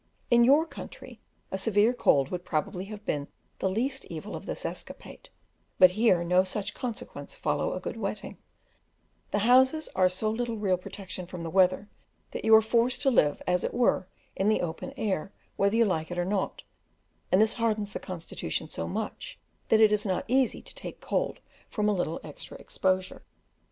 [0.31, 1.19] In your country
[1.51, 3.27] a severe cold would probably have been
[3.59, 5.29] the least evil of this escapade,
[5.77, 8.37] but here no such consequence follow a good wetting;
[9.29, 11.87] the houses are so little real protection from the weather,
[12.31, 15.85] that you are forced to live as it were in the open air, whether you
[15.85, 16.63] like it or not,
[17.31, 19.37] and this hardens the constitution so much,
[19.69, 21.39] that it is not easy to take cold
[21.69, 23.21] from a little extra exposure.